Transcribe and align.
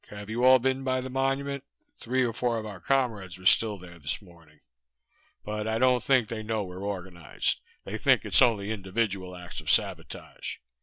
Have 0.09 0.31
you 0.31 0.43
all 0.43 0.57
been 0.57 0.83
by 0.83 0.99
the 0.99 1.11
Monument? 1.11 1.63
Three 1.99 2.23
of 2.25 2.43
our 2.43 2.79
comrades 2.79 3.37
were 3.37 3.45
still 3.45 3.77
there 3.77 3.99
this 3.99 4.19
morning. 4.19 4.59
But 5.45 5.67
I 5.67 5.77
don't 5.77 6.01
think 6.03 6.27
they 6.27 6.41
know 6.41 6.63
we're 6.63 6.79
organized, 6.81 7.59
they 7.83 7.99
think 7.99 8.25
it's 8.25 8.41
only 8.41 8.71
individual 8.71 9.35
acts 9.35 9.61
of 9.61 9.69
sabotage. 9.69 10.55